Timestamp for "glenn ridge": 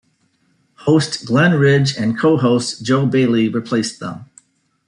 1.27-1.95